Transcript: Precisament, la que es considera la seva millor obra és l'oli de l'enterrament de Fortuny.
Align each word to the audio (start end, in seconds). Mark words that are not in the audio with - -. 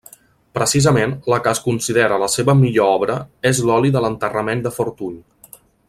Precisament, 0.57 1.11
la 1.33 1.37
que 1.47 1.51
es 1.57 1.61
considera 1.65 2.17
la 2.23 2.29
seva 2.37 2.57
millor 2.63 2.95
obra 2.95 3.19
és 3.51 3.61
l'oli 3.69 3.95
de 3.97 4.05
l'enterrament 4.07 4.65
de 4.69 4.73
Fortuny. 4.81 5.23